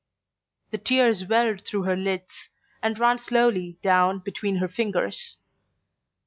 The 0.71 0.79
tears 0.79 1.25
welled 1.25 1.61
through 1.61 1.83
her 1.83 1.95
lids 1.95 2.49
and 2.81 2.97
ran 2.97 3.19
slowly 3.19 3.77
down 3.83 4.17
between 4.17 4.55
her 4.55 4.67
fingers. 4.67 5.37